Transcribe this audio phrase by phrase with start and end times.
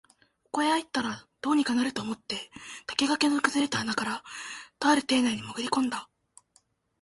[0.45, 2.49] ここへ入ったら、どうにかなると思って
[2.87, 4.23] 竹垣の崩れた穴から、
[4.79, 6.09] とある邸内にもぐり込んだ